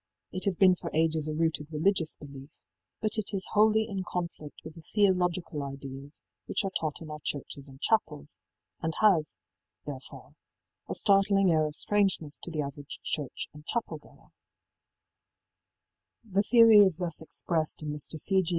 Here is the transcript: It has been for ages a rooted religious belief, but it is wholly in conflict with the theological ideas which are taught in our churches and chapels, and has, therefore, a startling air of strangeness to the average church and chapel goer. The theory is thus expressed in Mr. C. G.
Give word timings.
It 0.31 0.45
has 0.45 0.55
been 0.57 0.73
for 0.73 0.89
ages 0.95 1.27
a 1.27 1.33
rooted 1.35 1.67
religious 1.71 2.15
belief, 2.15 2.49
but 3.01 3.19
it 3.19 3.35
is 3.35 3.51
wholly 3.53 3.87
in 3.87 4.01
conflict 4.03 4.55
with 4.63 4.73
the 4.73 4.81
theological 4.81 5.61
ideas 5.61 6.21
which 6.47 6.65
are 6.65 6.71
taught 6.71 7.01
in 7.01 7.11
our 7.11 7.19
churches 7.23 7.67
and 7.67 7.79
chapels, 7.79 8.39
and 8.81 8.95
has, 9.01 9.37
therefore, 9.85 10.31
a 10.89 10.95
startling 10.95 11.51
air 11.51 11.67
of 11.67 11.75
strangeness 11.75 12.39
to 12.39 12.49
the 12.49 12.61
average 12.63 12.99
church 13.03 13.45
and 13.53 13.63
chapel 13.67 13.99
goer. 13.99 14.29
The 16.27 16.41
theory 16.41 16.79
is 16.79 16.97
thus 16.97 17.21
expressed 17.21 17.83
in 17.83 17.89
Mr. 17.89 18.17
C. 18.19 18.41
G. 18.41 18.49